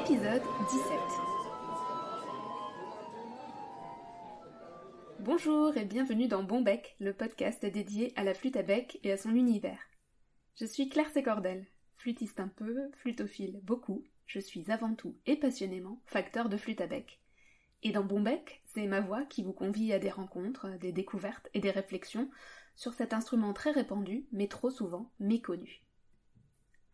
[0.00, 0.98] Épisode 17
[5.18, 9.12] Bonjour et bienvenue dans Bon Bec, le podcast dédié à la flûte à bec et
[9.12, 9.78] à son univers.
[10.56, 11.66] Je suis Claire Sécordel,
[11.96, 16.86] flûtiste un peu, flutophile beaucoup, je suis avant tout et passionnément facteur de flûte à
[16.86, 17.20] bec.
[17.82, 21.50] Et dans Bon Bec, c'est ma voix qui vous convie à des rencontres, des découvertes
[21.52, 22.30] et des réflexions
[22.74, 25.84] sur cet instrument très répandu, mais trop souvent méconnu.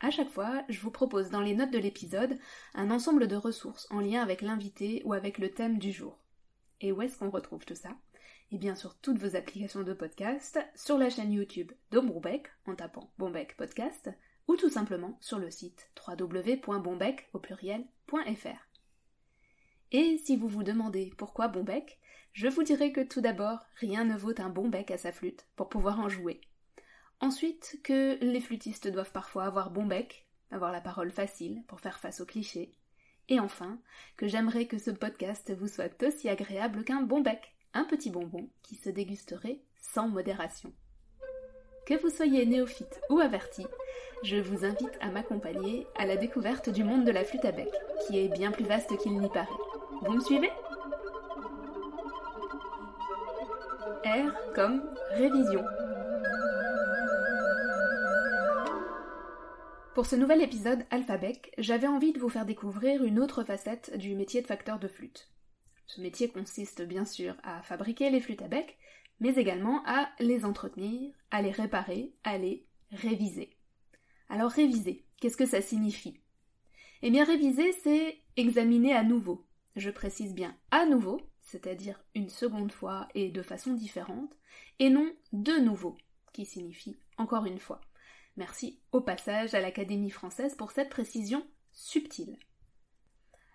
[0.00, 2.38] À chaque fois, je vous propose dans les notes de l'épisode
[2.74, 6.18] un ensemble de ressources en lien avec l'invité ou avec le thème du jour.
[6.82, 7.96] Et où est-ce qu'on retrouve tout ça?
[8.52, 12.74] Eh bien sur toutes vos applications de podcast, sur la chaîne YouTube de Bombec en
[12.74, 14.10] tapant Bombec Podcast,
[14.48, 18.68] ou tout simplement sur le site www.bombec au pluriel.fr.
[19.92, 21.98] Et si vous vous demandez pourquoi Bombec,
[22.34, 25.46] je vous dirai que tout d'abord, rien ne vaut un bon bec à sa flûte
[25.56, 26.42] pour pouvoir en jouer.
[27.20, 31.98] Ensuite, que les flûtistes doivent parfois avoir bon bec, avoir la parole facile pour faire
[31.98, 32.72] face aux clichés.
[33.28, 33.78] Et enfin,
[34.16, 38.48] que j'aimerais que ce podcast vous soit aussi agréable qu'un bon bec, un petit bonbon
[38.62, 40.72] qui se dégusterait sans modération.
[41.86, 43.66] Que vous soyez néophyte ou averti,
[44.22, 47.70] je vous invite à m'accompagner à la découverte du monde de la flûte à bec,
[48.06, 49.48] qui est bien plus vaste qu'il n'y paraît.
[50.02, 50.50] Vous me suivez?
[54.04, 55.64] R comme révision.
[59.96, 64.14] Pour ce nouvel épisode Alphabec, j'avais envie de vous faire découvrir une autre facette du
[64.14, 65.30] métier de facteur de flûte.
[65.86, 68.76] Ce métier consiste bien sûr à fabriquer les flûtes à bec,
[69.20, 73.56] mais également à les entretenir, à les réparer, à les réviser.
[74.28, 76.20] Alors réviser, qu'est-ce que ça signifie?
[77.00, 79.46] Eh bien réviser, c'est examiner à nouveau.
[79.76, 84.36] Je précise bien à nouveau, c'est-à-dire une seconde fois et de façon différente,
[84.78, 85.96] et non de nouveau,
[86.34, 87.80] qui signifie encore une fois.
[88.36, 92.38] Merci au passage à l'Académie française pour cette précision subtile.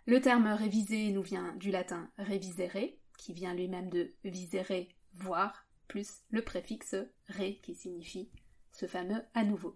[0.08, 6.24] Le terme réviser nous vient du latin revisere, qui vient lui-même de visere, voir, plus
[6.32, 6.96] le préfixe
[7.28, 8.32] ré qui signifie
[8.72, 9.76] ce fameux à nouveau.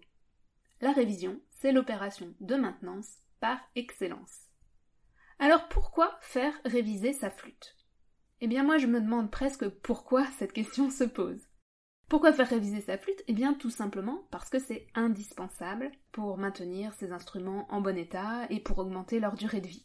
[0.80, 4.50] La révision, c'est l'opération de maintenance par excellence.
[5.38, 7.76] Alors pourquoi faire réviser sa flûte?
[8.40, 11.45] Eh bien moi je me demande presque pourquoi cette question se pose.
[12.08, 13.24] Pourquoi faire réviser sa flûte?
[13.26, 18.46] Eh bien tout simplement parce que c'est indispensable pour maintenir ces instruments en bon état
[18.48, 19.84] et pour augmenter leur durée de vie.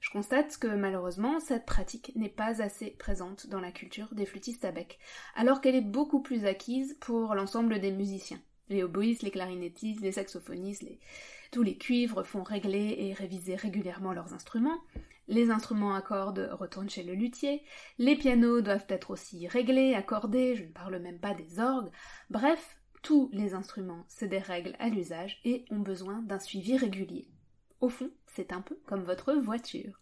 [0.00, 4.64] Je constate que malheureusement cette pratique n'est pas assez présente dans la culture des flûtistes
[4.64, 4.98] à bec,
[5.36, 8.42] alors qu'elle est beaucoup plus acquise pour l'ensemble des musiciens.
[8.68, 10.84] Les oboïstes, les clarinettistes, les saxophonistes,
[11.52, 14.80] tous les cuivres font régler et réviser régulièrement leurs instruments,
[15.28, 17.64] les instruments à cordes retournent chez le luthier,
[17.98, 21.90] les pianos doivent être aussi réglés, accordés, je ne parle même pas des orgues,
[22.30, 27.28] bref, tous les instruments, c'est des règles à l'usage et ont besoin d'un suivi régulier.
[27.80, 30.00] Au fond, c'est un peu comme votre voiture.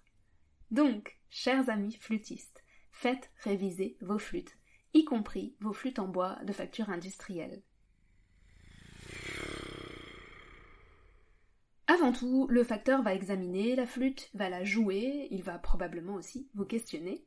[0.70, 2.62] Donc, chers amis flûtistes,
[2.92, 4.56] faites réviser vos flûtes,
[4.94, 7.62] y compris vos flûtes en bois de facture industrielle.
[11.86, 16.48] Avant tout, le facteur va examiner la flûte, va la jouer, il va probablement aussi
[16.54, 17.26] vous questionner,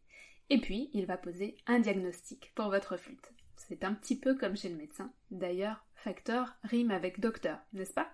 [0.50, 3.34] et puis il va poser un diagnostic pour votre flûte.
[3.56, 5.14] C'est un petit peu comme chez le médecin.
[5.30, 8.10] D'ailleurs, facteur rime avec docteur, n'est-ce pas?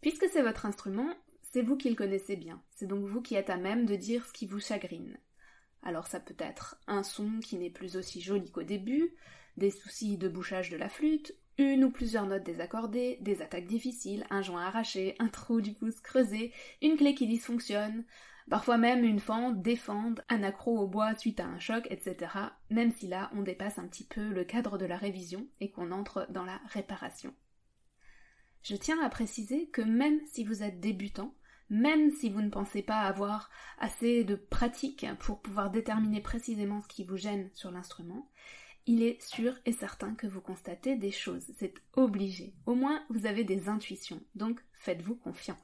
[0.00, 3.50] Puisque c'est votre instrument, c'est vous qui le connaissez bien, c'est donc vous qui êtes
[3.50, 5.18] à même de dire ce qui vous chagrine.
[5.82, 9.14] Alors ça peut être un son qui n'est plus aussi joli qu'au début,
[9.58, 14.24] des soucis de bouchage de la flûte, une ou plusieurs notes désaccordées, des attaques difficiles,
[14.30, 18.04] un joint arraché, un trou du pouce creusé, une clé qui dysfonctionne,
[18.48, 22.32] parfois même une fente, défende, un accroc au bois suite à un choc, etc.
[22.70, 25.92] Même si là on dépasse un petit peu le cadre de la révision et qu'on
[25.92, 27.34] entre dans la réparation.
[28.62, 31.34] Je tiens à préciser que même si vous êtes débutant,
[31.68, 36.88] même si vous ne pensez pas avoir assez de pratique pour pouvoir déterminer précisément ce
[36.88, 38.30] qui vous gêne sur l'instrument,
[38.86, 41.46] il est sûr et certain que vous constatez des choses.
[41.58, 42.54] C'est obligé.
[42.66, 44.20] Au moins, vous avez des intuitions.
[44.34, 45.58] Donc, faites-vous confiance.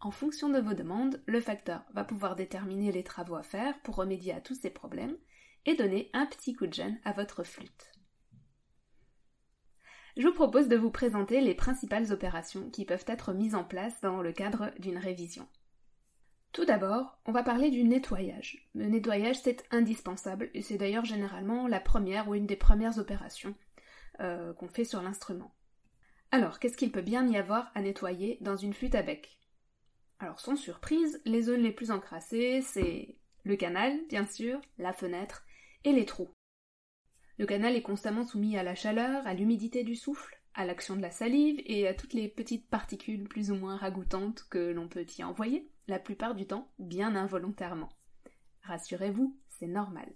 [0.00, 3.96] En fonction de vos demandes, le facteur va pouvoir déterminer les travaux à faire pour
[3.96, 5.16] remédier à tous ces problèmes
[5.66, 7.92] et donner un petit coup de gêne à votre flûte.
[10.16, 14.00] Je vous propose de vous présenter les principales opérations qui peuvent être mises en place
[14.00, 15.48] dans le cadre d'une révision.
[16.54, 18.64] Tout d'abord, on va parler du nettoyage.
[18.76, 23.56] Le nettoyage, c'est indispensable, et c'est d'ailleurs généralement la première ou une des premières opérations
[24.20, 25.52] euh, qu'on fait sur l'instrument.
[26.30, 29.40] Alors, qu'est-ce qu'il peut bien y avoir à nettoyer dans une flûte à bec?
[30.20, 35.44] Alors, sans surprise, les zones les plus encrassées, c'est le canal, bien sûr, la fenêtre
[35.82, 36.30] et les trous.
[37.36, 41.02] Le canal est constamment soumis à la chaleur, à l'humidité du souffle, à l'action de
[41.02, 45.04] la salive et à toutes les petites particules plus ou moins ragoûtantes que l'on peut
[45.18, 47.90] y envoyer la plupart du temps bien involontairement.
[48.62, 50.10] Rassurez-vous, c'est normal.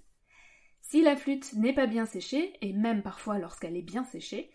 [0.80, 4.50] Si la flûte n'est pas bien séchée, et même parfois lorsqu'elle est bien séchée,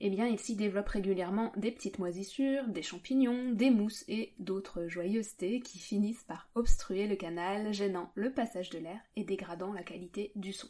[0.00, 4.86] eh bien il s'y développe régulièrement des petites moisissures, des champignons, des mousses et d'autres
[4.86, 9.82] joyeusetés qui finissent par obstruer le canal, gênant le passage de l'air et dégradant la
[9.82, 10.68] qualité du son.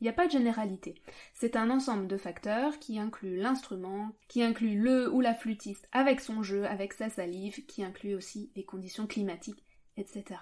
[0.00, 0.94] Il n'y a pas de généralité.
[1.32, 6.20] C'est un ensemble de facteurs qui inclut l'instrument, qui inclut le ou la flûtiste avec
[6.20, 9.64] son jeu, avec sa salive, qui inclut aussi les conditions climatiques,
[9.96, 10.40] etc.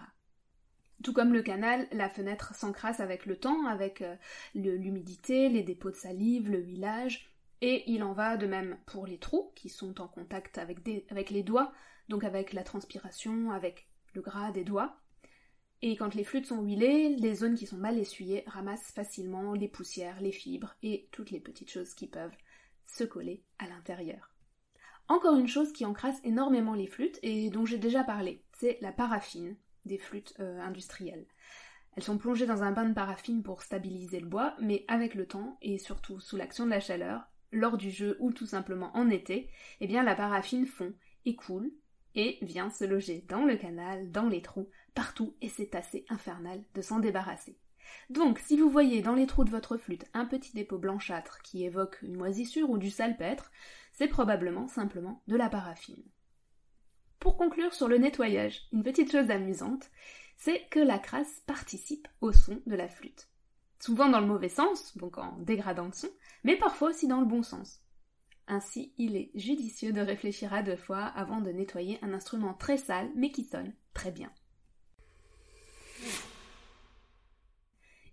[1.02, 4.16] Tout comme le canal, la fenêtre s'encrasse avec le temps, avec euh,
[4.54, 7.28] l'humidité, les dépôts de salive, le huilage,
[7.60, 10.78] et il en va de même pour les trous qui sont en contact avec,
[11.10, 11.72] avec les doigts,
[12.08, 15.01] donc avec la transpiration, avec le gras des doigts.
[15.84, 19.66] Et quand les flûtes sont huilées, les zones qui sont mal essuyées ramassent facilement les
[19.66, 22.36] poussières, les fibres et toutes les petites choses qui peuvent
[22.86, 24.30] se coller à l'intérieur.
[25.08, 28.92] Encore une chose qui encrasse énormément les flûtes et dont j'ai déjà parlé, c'est la
[28.92, 31.26] paraffine des flûtes euh, industrielles.
[31.96, 35.26] Elles sont plongées dans un bain de paraffine pour stabiliser le bois, mais avec le
[35.26, 39.10] temps, et surtout sous l'action de la chaleur, lors du jeu ou tout simplement en
[39.10, 39.50] été,
[39.80, 40.94] eh bien la paraffine fond
[41.26, 41.72] et coule
[42.14, 46.62] et vient se loger dans le canal, dans les trous, partout, et c'est assez infernal
[46.74, 47.58] de s'en débarrasser.
[48.10, 51.64] Donc, si vous voyez dans les trous de votre flûte un petit dépôt blanchâtre qui
[51.64, 53.50] évoque une moisissure ou du salpêtre,
[53.92, 56.02] c'est probablement simplement de la paraffine.
[57.18, 59.90] Pour conclure sur le nettoyage, une petite chose amusante,
[60.36, 63.28] c'est que la crasse participe au son de la flûte.
[63.78, 66.10] Souvent dans le mauvais sens, donc en dégradant le son,
[66.44, 67.80] mais parfois aussi dans le bon sens.
[68.48, 72.76] Ainsi, il est judicieux de réfléchir à deux fois avant de nettoyer un instrument très
[72.76, 74.32] sale mais qui sonne très bien.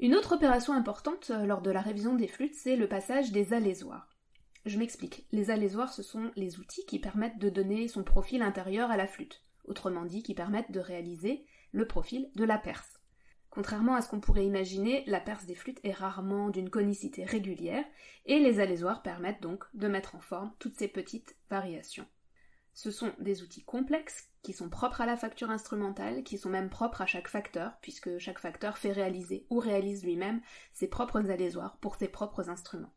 [0.01, 3.53] Une autre opération importante euh, lors de la révision des flûtes, c'est le passage des
[3.53, 4.07] alésoirs.
[4.65, 5.27] Je m'explique.
[5.33, 9.07] Les alésoirs, ce sont les outils qui permettent de donner son profil intérieur à la
[9.07, 13.01] flûte, autrement dit, qui permettent de réaliser le profil de la perce.
[13.49, 17.83] Contrairement à ce qu'on pourrait imaginer, la perce des flûtes est rarement d'une conicité régulière,
[18.25, 22.05] et les alésoirs permettent donc de mettre en forme toutes ces petites variations.
[22.73, 26.69] Ce sont des outils complexes qui sont propres à la facture instrumentale, qui sont même
[26.69, 30.41] propres à chaque facteur, puisque chaque facteur fait réaliser ou réalise lui-même
[30.73, 32.93] ses propres alésoirs pour ses propres instruments.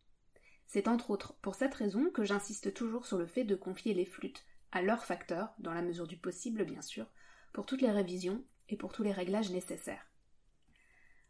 [0.66, 4.06] C'est entre autres pour cette raison que j'insiste toujours sur le fait de confier les
[4.06, 7.06] flûtes à leur facteur, dans la mesure du possible bien sûr,
[7.52, 10.11] pour toutes les révisions et pour tous les réglages nécessaires.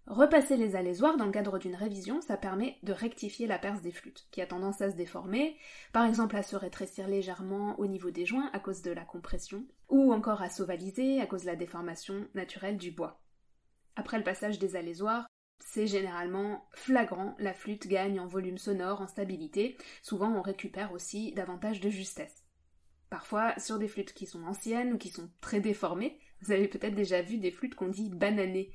[0.07, 3.93] Repasser les alésoirs dans le cadre d'une révision, ça permet de rectifier la perce des
[3.93, 5.57] flûtes, qui a tendance à se déformer,
[5.93, 9.65] par exemple à se rétrécir légèrement au niveau des joints à cause de la compression,
[9.89, 13.23] ou encore à s'ovaliser à cause de la déformation naturelle du bois.
[13.95, 15.27] Après le passage des alésoirs,
[15.61, 21.33] c'est généralement flagrant, la flûte gagne en volume sonore, en stabilité, souvent on récupère aussi
[21.33, 22.45] davantage de justesse.
[23.09, 26.95] Parfois, sur des flûtes qui sont anciennes ou qui sont très déformées, vous avez peut-être
[26.95, 28.73] déjà vu des flûtes qu'on dit bananées.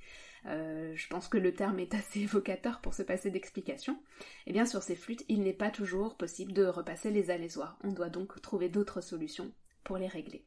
[0.48, 3.94] Euh, je pense que le terme est assez évocateur pour se passer d'explication.
[4.20, 7.78] Et eh bien sur ces flûtes, il n'est pas toujours possible de repasser les alésoirs.
[7.84, 9.52] On doit donc trouver d'autres solutions
[9.84, 10.46] pour les régler.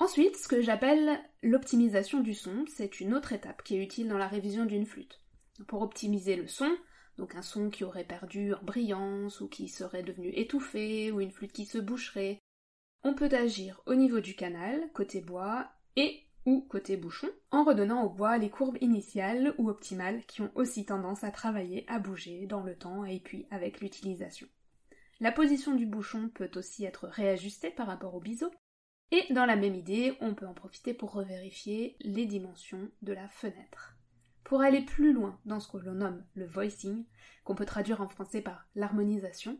[0.00, 4.18] Ensuite, ce que j'appelle l'optimisation du son, c'est une autre étape qui est utile dans
[4.18, 5.20] la révision d'une flûte.
[5.68, 6.70] Pour optimiser le son,
[7.16, 11.30] donc un son qui aurait perdu en brillance ou qui serait devenu étouffé ou une
[11.30, 12.40] flûte qui se boucherait,
[13.04, 18.04] on peut agir au niveau du canal, côté bois, et ou côté bouchon, en redonnant
[18.04, 22.46] au bois les courbes initiales ou optimales qui ont aussi tendance à travailler, à bouger
[22.46, 24.46] dans le temps et puis avec l'utilisation.
[25.20, 28.50] La position du bouchon peut aussi être réajustée par rapport au biseau,
[29.10, 33.28] et dans la même idée, on peut en profiter pour revérifier les dimensions de la
[33.28, 33.96] fenêtre.
[34.42, 37.04] Pour aller plus loin dans ce que l'on nomme le voicing,
[37.44, 39.58] qu'on peut traduire en français par l'harmonisation,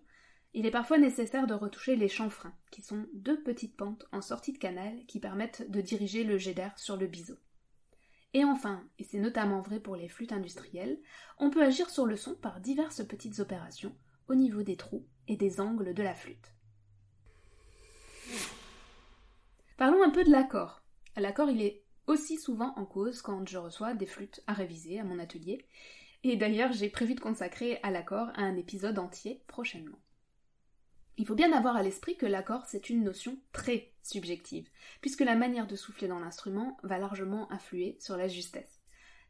[0.55, 4.53] il est parfois nécessaire de retoucher les chanfreins, qui sont deux petites pentes en sortie
[4.53, 7.37] de canal qui permettent de diriger le jet d'air sur le biseau.
[8.35, 10.99] Et enfin, et c'est notamment vrai pour les flûtes industrielles,
[11.39, 13.97] on peut agir sur le son par diverses petites opérations
[14.29, 16.55] au niveau des trous et des angles de la flûte.
[19.77, 20.83] Parlons un peu de l'accord.
[21.17, 25.05] L'accord, il est aussi souvent en cause quand je reçois des flûtes à réviser à
[25.05, 25.67] mon atelier.
[26.23, 29.99] Et d'ailleurs, j'ai prévu de consacrer à l'accord un épisode entier prochainement.
[31.17, 34.69] Il faut bien avoir à l'esprit que l'accord, c'est une notion très subjective,
[35.01, 38.81] puisque la manière de souffler dans l'instrument va largement influer sur la justesse.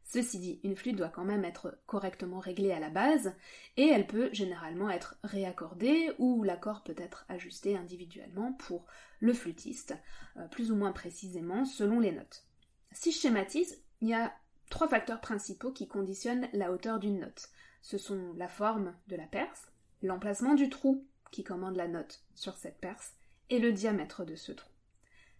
[0.03, 3.35] Ceci dit, une flûte doit quand même être correctement réglée à la base,
[3.75, 8.85] et elle peut généralement être réaccordée, ou l'accord peut être ajusté individuellement pour
[9.19, 9.95] le flûtiste,
[10.37, 12.45] euh, plus ou moins précisément selon les notes.
[12.91, 14.33] Si je schématise, il y a
[14.69, 17.49] trois facteurs principaux qui conditionnent la hauteur d'une note.
[17.81, 22.55] Ce sont la forme de la perce, l'emplacement du trou qui commande la note sur
[22.55, 23.13] cette perce,
[23.49, 24.69] et le diamètre de ce trou.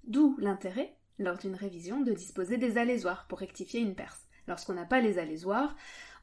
[0.04, 4.28] D'où l'intérêt, lors d'une révision, de disposer des alésoirs pour rectifier une perce.
[4.46, 5.74] Lorsqu'on n'a pas les alésoirs,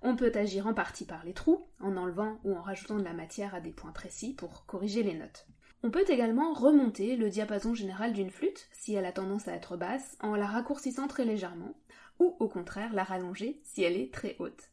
[0.03, 3.15] on peut agir en partie par les trous, en enlevant ou en rajoutant de la
[3.15, 5.47] matière à des points précis pour corriger les notes.
[5.83, 9.79] On peut également remonter le diapason général d'une flûte, si elle a tendance à être
[9.79, 11.75] basse, en la raccourcissant très légèrement,
[12.19, 14.69] ou au contraire la rallonger si elle est très haute.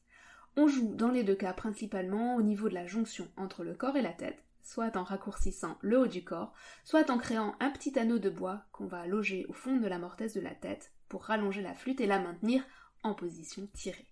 [0.58, 3.96] On joue dans les deux cas principalement au niveau de la jonction entre le corps
[3.96, 7.98] et la tête, soit en raccourcissant le haut du corps, soit en créant un petit
[7.98, 11.24] anneau de bois qu'on va loger au fond de la mortaise de la tête pour
[11.24, 12.64] rallonger la flûte et la maintenir
[13.04, 14.08] en position tirée.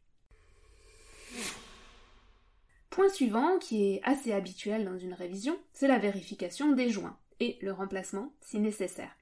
[2.90, 7.60] Point suivant, qui est assez habituel dans une révision, c'est la vérification des joints et
[7.62, 9.16] le remplacement si nécessaire.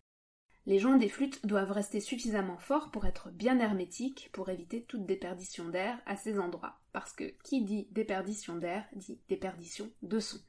[0.67, 5.05] Les joints des flûtes doivent rester suffisamment forts pour être bien hermétiques pour éviter toute
[5.05, 10.39] déperdition d'air à ces endroits, parce que qui dit déperdition d'air dit déperdition de son.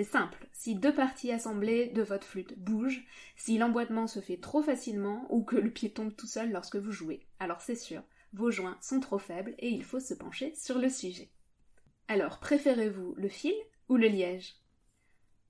[0.00, 3.04] C'est simple, si deux parties assemblées de votre flûte bougent,
[3.36, 6.90] si l'emboîtement se fait trop facilement ou que le pied tombe tout seul lorsque vous
[6.90, 8.02] jouez, alors c'est sûr,
[8.32, 11.28] vos joints sont trop faibles et il faut se pencher sur le sujet.
[12.08, 13.52] Alors, préférez-vous le fil
[13.90, 14.54] ou le liège?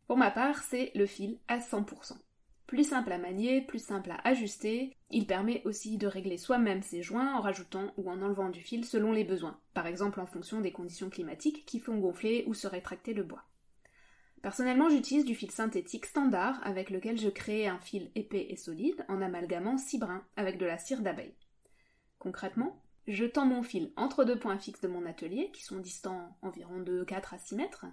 [0.09, 2.19] Pour ma part, c'est le fil à 100%.
[2.67, 7.03] Plus simple à manier, plus simple à ajuster, il permet aussi de régler soi-même ses
[7.03, 10.61] joints en rajoutant ou en enlevant du fil selon les besoins, par exemple en fonction
[10.61, 13.45] des conditions climatiques qui font gonfler ou se rétracter le bois.
[14.43, 19.05] Personnellement, j'utilise du fil synthétique standard avec lequel je crée un fil épais et solide
[19.09, 21.35] en amalgamant 6 brins avec de la cire d'abeille.
[22.19, 26.37] Concrètement, je tends mon fil entre deux points fixes de mon atelier, qui sont distants
[26.43, 27.87] environ de 4 à 6 mètres.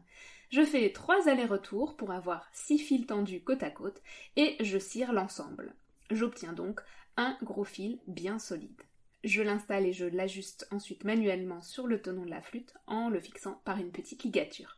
[0.49, 4.01] Je fais trois allers-retours pour avoir 6 fils tendus côte à côte
[4.37, 5.73] et je cire l'ensemble.
[6.11, 6.79] J'obtiens donc
[7.17, 8.81] un gros fil bien solide.
[9.23, 13.19] Je l'installe et je l'ajuste ensuite manuellement sur le tenon de la flûte en le
[13.19, 14.77] fixant par une petite ligature.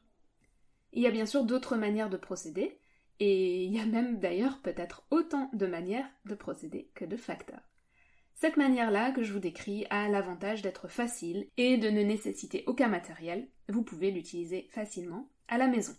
[0.93, 2.79] Il y a bien sûr d'autres manières de procéder,
[3.19, 7.61] et il y a même d'ailleurs peut-être autant de manières de procéder que de facteurs.
[8.35, 12.87] Cette manière-là que je vous décris a l'avantage d'être facile et de ne nécessiter aucun
[12.87, 15.93] matériel, vous pouvez l'utiliser facilement à la maison.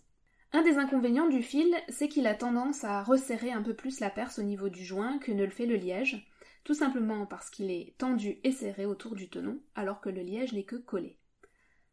[0.53, 4.11] Un des inconvénients du fil, c'est qu'il a tendance à resserrer un peu plus la
[4.11, 6.27] perce au niveau du joint que ne le fait le liège,
[6.65, 10.53] tout simplement parce qu'il est tendu et serré autour du tenon, alors que le liège
[10.53, 11.20] n'est que collé.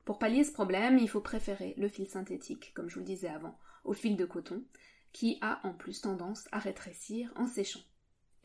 [0.08, 3.28] Pour pallier ce problème, il faut préférer le fil synthétique, comme je vous le disais
[3.28, 4.64] avant, au fil de coton,
[5.12, 7.82] qui a en plus tendance à rétrécir en séchant.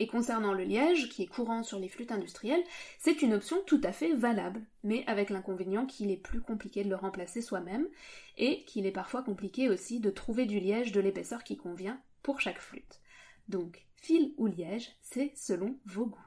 [0.01, 2.65] Et concernant le liège, qui est courant sur les flûtes industrielles,
[2.99, 6.89] c'est une option tout à fait valable, mais avec l'inconvénient qu'il est plus compliqué de
[6.89, 7.87] le remplacer soi-même,
[8.39, 12.41] et qu'il est parfois compliqué aussi de trouver du liège de l'épaisseur qui convient pour
[12.41, 13.01] chaque flûte.
[13.47, 16.27] Donc, fil ou liège, c'est selon vos goûts.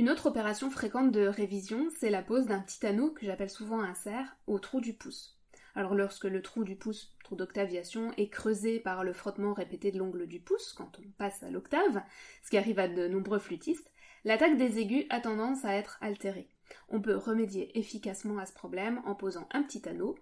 [0.00, 3.82] Une autre opération fréquente de révision, c'est la pose d'un petit anneau que j'appelle souvent
[3.82, 5.38] un cerf au trou du pouce.
[5.74, 9.98] Alors lorsque le trou du pouce, trou d'octaviation, est creusé par le frottement répété de
[9.98, 12.00] l'ongle du pouce quand on passe à l'octave,
[12.42, 13.92] ce qui arrive à de nombreux flûtistes,
[14.24, 16.48] l'attaque des aigus a tendance à être altérée.
[16.88, 20.14] On peut remédier efficacement à ce problème en posant un petit anneau,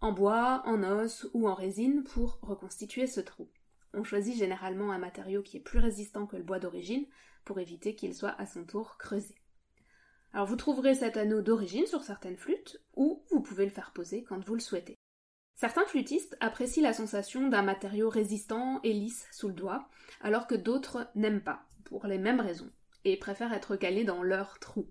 [0.00, 3.50] en bois, en os ou en résine pour reconstituer ce trou.
[3.92, 7.04] On choisit généralement un matériau qui est plus résistant que le bois d'origine
[7.46, 9.34] pour éviter qu'il soit à son tour creusé.
[10.34, 14.22] Alors vous trouverez cet anneau d'origine sur certaines flûtes, ou vous pouvez le faire poser
[14.24, 14.98] quand vous le souhaitez.
[15.54, 19.88] Certains flûtistes apprécient la sensation d'un matériau résistant et lisse sous le doigt,
[20.20, 22.70] alors que d'autres n'aiment pas, pour les mêmes raisons,
[23.04, 24.86] et préfèrent être calés dans leur trou.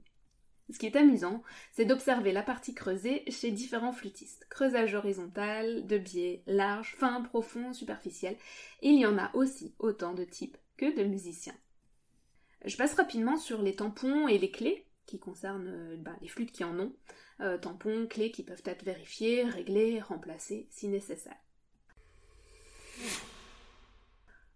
[0.72, 4.48] Ce qui est amusant, c'est d'observer la partie creusée chez différents flûtistes.
[4.50, 8.36] Creusage horizontal, de biais, large, fin, profond, superficiel.
[8.82, 11.54] il y en a aussi autant de types que de musiciens.
[12.66, 16.52] Je passe rapidement sur les tampons et les clés, qui concernent euh, bah, les flûtes
[16.52, 16.94] qui en ont,
[17.42, 21.38] euh, tampons, clés qui peuvent être vérifiés, réglés, remplacés si nécessaire.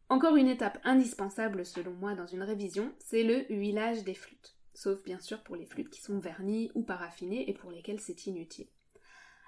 [0.09, 5.03] Encore une étape indispensable selon moi dans une révision, c'est le huilage des flûtes, sauf
[5.03, 8.69] bien sûr pour les flûtes qui sont vernies ou paraffinées et pour lesquelles c'est inutile.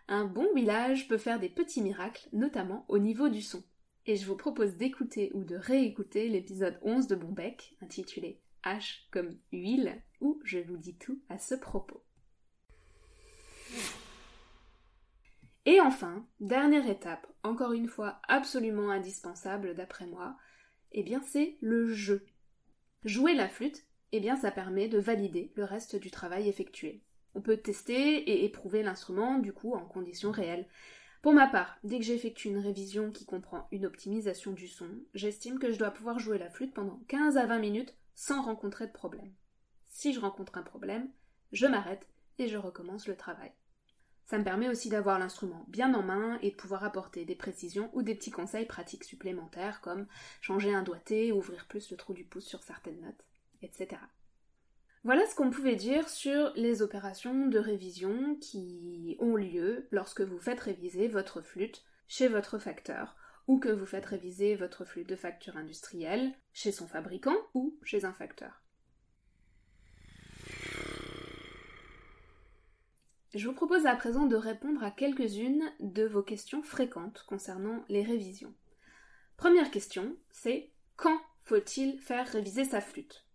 [0.08, 3.64] Un bon huilage peut faire des petits miracles, notamment au niveau du son.
[4.06, 9.38] Et je vous propose d'écouter ou de réécouter l'épisode 11 de Bonbec, intitulé H comme
[9.52, 12.04] huile, où je vous dis tout à ce propos.
[15.66, 20.36] Et enfin, dernière étape, encore une fois absolument indispensable d'après moi,
[20.92, 22.26] eh bien c'est le jeu.
[23.04, 27.04] Jouer la flûte, eh bien ça permet de valider le reste du travail effectué.
[27.36, 30.68] On peut tester et éprouver l'instrument du coup en conditions réelles.
[31.22, 35.60] Pour ma part, dès que j'effectue une révision qui comprend une optimisation du son, j'estime
[35.60, 38.92] que je dois pouvoir jouer la flûte pendant 15 à 20 minutes sans rencontrer de
[38.92, 39.34] problème.
[39.90, 41.10] Si je rencontre un problème,
[41.52, 43.52] je m'arrête et je recommence le travail.
[44.26, 47.90] Ça me permet aussi d'avoir l'instrument bien en main et de pouvoir apporter des précisions
[47.94, 50.08] ou des petits conseils pratiques supplémentaires comme
[50.40, 53.26] changer un doigté, ouvrir plus le trou du pouce sur certaines notes,
[53.62, 54.00] etc.
[55.04, 60.40] Voilà ce qu'on pouvait dire sur les opérations de révision qui ont lieu lorsque vous
[60.40, 63.16] faites réviser votre flûte chez votre facteur
[63.52, 68.06] ou que vous faites réviser votre flûte de facture industrielle chez son fabricant ou chez
[68.06, 68.64] un facteur.
[73.34, 78.04] Je vous propose à présent de répondre à quelques-unes de vos questions fréquentes concernant les
[78.04, 78.54] révisions.
[79.36, 83.26] Première question, c'est quand faut-il faire réviser sa flûte?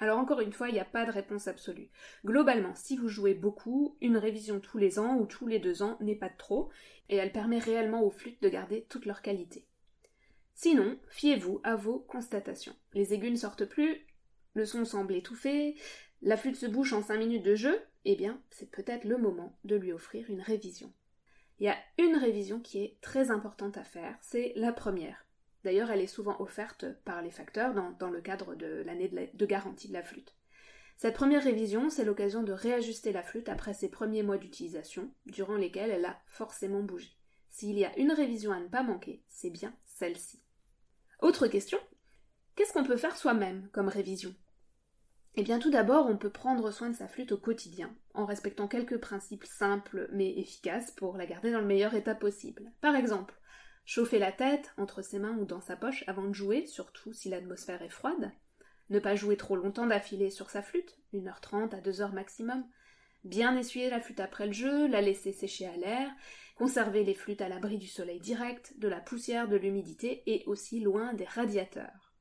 [0.00, 1.90] Alors encore une fois, il n'y a pas de réponse absolue.
[2.24, 5.98] Globalement, si vous jouez beaucoup, une révision tous les ans ou tous les deux ans
[6.00, 6.70] n'est pas trop,
[7.10, 9.66] et elle permet réellement aux flûtes de garder toute leur qualité.
[10.54, 12.74] Sinon, fiez-vous à vos constatations.
[12.94, 14.06] Les aigus ne sortent plus,
[14.54, 15.76] le son semble étouffé,
[16.22, 19.58] la flûte se bouche en 5 minutes de jeu, eh bien, c'est peut-être le moment
[19.64, 20.92] de lui offrir une révision.
[21.58, 25.26] Il y a une révision qui est très importante à faire, c'est la première.
[25.64, 29.88] D'ailleurs, elle est souvent offerte par les facteurs dans, le cadre de l'année de, garantie
[29.88, 30.34] de la flûte.
[30.96, 35.56] Cette première révision, c'est l'occasion de réajuster la flûte après ses premiers mois d'utilisation, durant
[35.56, 37.08] lesquels elle a forcément bougé.
[37.48, 40.42] S'il y a une révision à ne pas manquer, c'est bien celle-ci.
[41.20, 41.78] Autre question
[42.54, 44.34] Qu'est-ce qu'on peut faire soi-même comme révision?
[45.36, 48.68] Eh bien tout d'abord, on peut prendre soin de sa flûte au quotidien, en respectant
[48.68, 52.72] quelques principes simples mais efficaces pour la garder dans le meilleur état possible.
[52.80, 53.39] Par exemple,
[53.90, 57.28] chauffer la tête entre ses mains ou dans sa poche avant de jouer, surtout si
[57.28, 58.30] l'atmosphère est froide.
[58.88, 62.64] Ne pas jouer trop longtemps d'affilée sur sa flûte, 1h30 à 2h maximum.
[63.24, 66.08] Bien essuyer la flûte après le jeu, la laisser sécher à l'air,
[66.54, 70.78] conserver les flûtes à l'abri du soleil direct, de la poussière, de l'humidité et aussi
[70.78, 72.14] loin des radiateurs.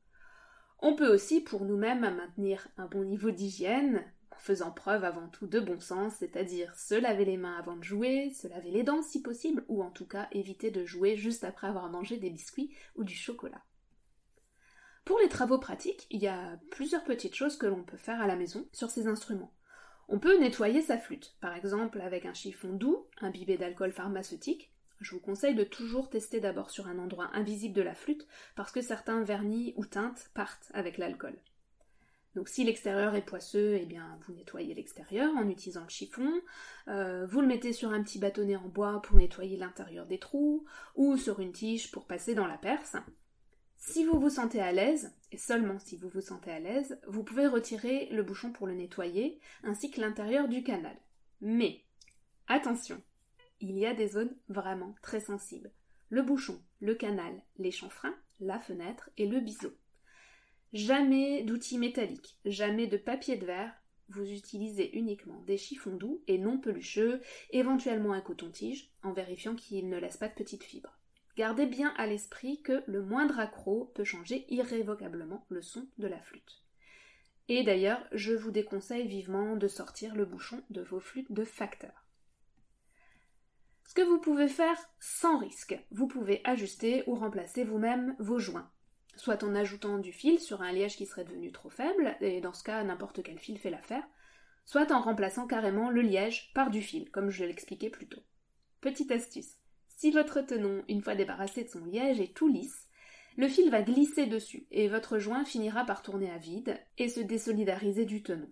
[0.80, 5.60] On peut aussi, pour nous-mêmes, maintenir un bon niveau d'hygiène, faisant preuve avant tout de
[5.60, 9.22] bon sens, c'est-à-dire se laver les mains avant de jouer, se laver les dents si
[9.22, 13.04] possible, ou en tout cas éviter de jouer juste après avoir mangé des biscuits ou
[13.04, 13.64] du chocolat.
[15.06, 18.28] Pour les travaux pratiques, il y a plusieurs petites choses que l'on peut faire à
[18.28, 19.54] la maison sur ces instruments.
[20.08, 25.12] On peut nettoyer sa flûte, par exemple avec un chiffon doux, imbibé d'alcool pharmaceutique, je
[25.16, 28.82] vous conseille de toujours tester d'abord sur un endroit invisible de la flûte parce que
[28.82, 31.38] certains vernis ou teintes partent avec l'alcool.
[32.36, 36.32] Donc si l'extérieur est poisseux, eh bien vous nettoyez l'extérieur en utilisant le chiffon,
[36.88, 40.66] euh, vous le mettez sur un petit bâtonnet en bois pour nettoyer l'intérieur des trous,
[40.96, 42.96] ou sur une tige pour passer dans la perce.
[43.78, 47.24] Si vous vous sentez à l'aise, et seulement si vous vous sentez à l'aise, vous
[47.24, 50.98] pouvez retirer le bouchon pour le nettoyer, ainsi que l'intérieur du canal.
[51.42, 51.86] Mais,
[52.48, 53.02] attention,
[53.62, 55.72] il y a des zones vraiment très sensibles.
[56.10, 59.72] Le bouchon, le canal, les chanfreins, la fenêtre et le biseau.
[60.74, 63.74] Jamais d'outils métalliques, jamais de papier de verre,
[64.10, 69.90] vous utilisez uniquement des chiffons doux et non pelucheux, éventuellement un coton-tige, en vérifiant qu'il
[69.90, 71.00] ne laisse pas de petites fibres.
[71.38, 76.20] Gardez bien à l'esprit que le moindre accroc peut changer irrévocablement le son de la
[76.20, 76.64] flûte.
[77.48, 82.06] Et d'ailleurs, je vous déconseille vivement de sortir le bouchon de vos flûtes de facteur.
[83.86, 88.70] Ce que vous pouvez faire sans risque, vous pouvez ajuster ou remplacer vous-même vos joints,
[89.16, 92.54] soit en ajoutant du fil sur un liège qui serait devenu trop faible, et dans
[92.54, 94.04] ce cas n'importe quel fil fait l'affaire,
[94.66, 98.22] soit en remplaçant carrément le liège par du fil, comme je l'expliquais plus tôt.
[98.82, 99.58] Petite astuce,
[99.90, 102.88] si votre tenon, une fois débarrassé de son liège, est tout lisse,
[103.40, 107.22] le fil va glisser dessus et votre joint finira par tourner à vide et se
[107.22, 108.50] désolidariser du tenon.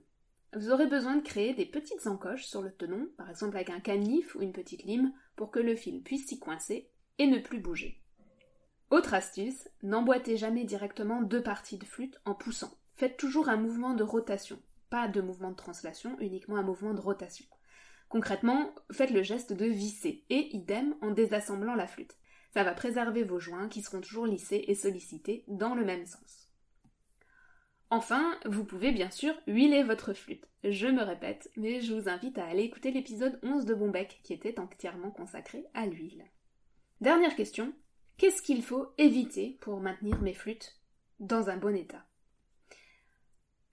[0.55, 3.81] Vous aurez besoin de créer des petites encoches sur le tenon, par exemple avec un
[3.81, 6.89] canif ou une petite lime, pour que le fil puisse s'y coincer
[7.19, 8.01] et ne plus bouger.
[8.89, 12.71] Autre astuce, n'emboîtez jamais directement deux parties de flûte en poussant.
[12.95, 17.01] Faites toujours un mouvement de rotation, pas de mouvement de translation, uniquement un mouvement de
[17.01, 17.45] rotation.
[18.07, 22.15] Concrètement, faites le geste de visser, et idem en désassemblant la flûte.
[22.53, 26.49] Ça va préserver vos joints qui seront toujours lissés et sollicités dans le même sens.
[27.89, 30.47] Enfin, vous pouvez bien sûr huiler votre flûte.
[30.63, 34.33] Je me répète, mais je vous invite à aller écouter l'épisode 11 de Bombec qui
[34.33, 36.25] était entièrement consacré à l'huile.
[36.99, 37.73] Dernière question,
[38.17, 40.79] qu'est-ce qu'il faut éviter pour maintenir mes flûtes
[41.19, 42.05] dans un bon état?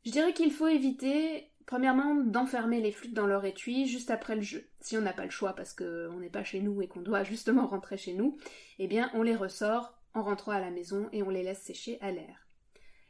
[0.04, 4.42] Je dirais qu'il faut éviter Premièrement, d'enfermer les flûtes dans leur étui juste après le
[4.42, 4.68] jeu.
[4.80, 7.24] Si on n'a pas le choix parce qu'on n'est pas chez nous et qu'on doit
[7.24, 8.36] justement rentrer chez nous,
[8.78, 11.98] eh bien on les ressort en rentrant à la maison et on les laisse sécher
[12.00, 12.46] à l'air.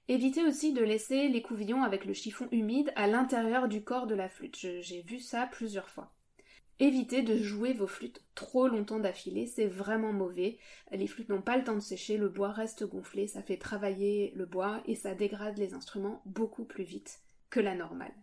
[0.06, 4.14] Évitez aussi de laisser les couvillons avec le chiffon humide à l'intérieur du corps de
[4.14, 4.56] la flûte.
[4.56, 6.13] J'ai vu ça plusieurs fois.
[6.80, 10.58] Évitez de jouer vos flûtes trop longtemps d'affilée, c'est vraiment mauvais.
[10.90, 14.32] Les flûtes n'ont pas le temps de sécher, le bois reste gonflé, ça fait travailler
[14.34, 18.14] le bois et ça dégrade les instruments beaucoup plus vite que la normale.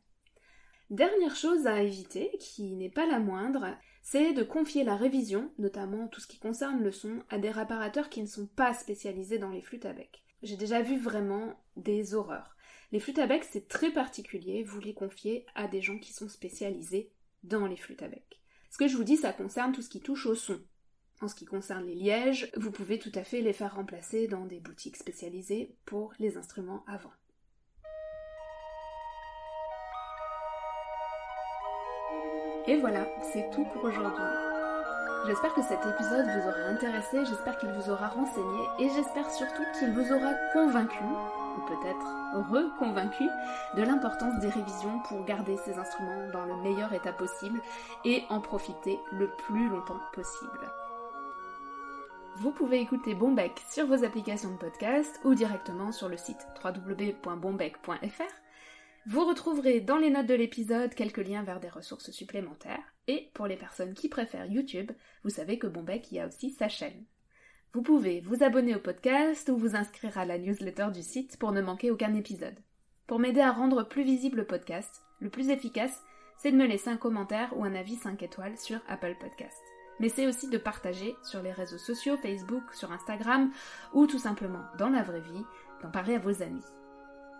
[0.89, 6.09] Dernière chose à éviter, qui n'est pas la moindre, c'est de confier la révision, notamment
[6.09, 9.51] tout ce qui concerne le son, à des réparateurs qui ne sont pas spécialisés dans
[9.51, 10.21] les flûtes à bec.
[10.43, 12.57] J'ai déjà vu vraiment des horreurs.
[12.91, 16.27] Les flûtes à bec, c'est très particulier, vous les confiez à des gens qui sont
[16.27, 18.40] spécialisés dans les flûtes à bec.
[18.71, 20.59] Ce que je vous dis, ça concerne tout ce qui touche au son.
[21.21, 24.45] En ce qui concerne les lièges, vous pouvez tout à fait les faire remplacer dans
[24.45, 27.11] des boutiques spécialisées pour les instruments avant.
[32.67, 34.50] Et voilà, c'est tout pour aujourd'hui.
[35.25, 39.61] J'espère que cet épisode vous aura intéressé, j'espère qu'il vous aura renseigné et j'espère surtout
[39.77, 43.25] qu'il vous aura convaincu, ou peut-être reconvaincu,
[43.77, 47.61] de l'importance des révisions pour garder ces instruments dans le meilleur état possible
[48.03, 50.71] et en profiter le plus longtemps possible.
[52.37, 58.41] Vous pouvez écouter Bombec sur vos applications de podcast ou directement sur le site www.bombec.fr
[59.07, 62.93] vous retrouverez dans les notes de l'épisode quelques liens vers des ressources supplémentaires.
[63.07, 64.91] Et pour les personnes qui préfèrent YouTube,
[65.23, 67.05] vous savez que Bombec y a aussi sa chaîne.
[67.73, 71.51] Vous pouvez vous abonner au podcast ou vous inscrire à la newsletter du site pour
[71.51, 72.59] ne manquer aucun épisode.
[73.07, 76.03] Pour m'aider à rendre plus visible le podcast, le plus efficace,
[76.37, 79.61] c'est de me laisser un commentaire ou un avis 5 étoiles sur Apple Podcast.
[79.99, 83.51] Mais c'est aussi de partager sur les réseaux sociaux, Facebook, sur Instagram
[83.93, 85.45] ou tout simplement dans la vraie vie,
[85.81, 86.65] d'en parler à vos amis.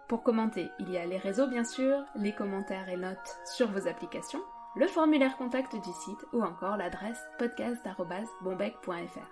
[0.08, 3.88] Pour commenter, il y a les réseaux bien sûr, les commentaires et notes sur vos
[3.88, 4.44] applications,
[4.76, 9.30] le formulaire contact du site ou encore l'adresse podcast.bombec.fr.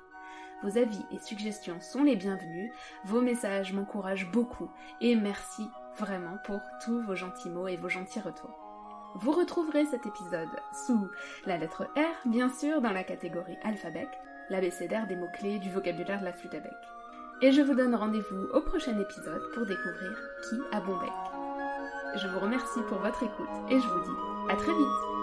[0.61, 2.71] Vos avis et suggestions sont les bienvenus,
[3.05, 8.19] vos messages m'encouragent beaucoup et merci vraiment pour tous vos gentils mots et vos gentils
[8.19, 8.57] retours.
[9.15, 10.49] Vous retrouverez cet épisode
[10.85, 11.07] sous
[11.45, 14.07] la lettre R, bien sûr, dans la catégorie alphabet,
[14.49, 16.75] l'abécédaire des mots-clés du vocabulaire de la flûte à.
[17.41, 20.17] Et je vous donne rendez-vous au prochain épisode pour découvrir
[20.49, 21.09] qui a bon bec.
[22.17, 25.18] Je vous remercie pour votre écoute et je vous dis à très vite